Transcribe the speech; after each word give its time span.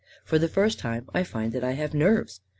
For 0.23 0.39
the 0.39 0.47
first 0.47 0.79
time 0.79 1.07
I 1.13 1.23
find 1.23 1.51
that 1.51 1.63
I 1.63 1.73
have 1.73 1.93
nerves. 1.93 2.41